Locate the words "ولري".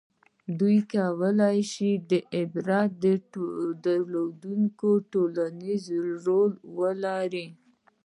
6.77-7.47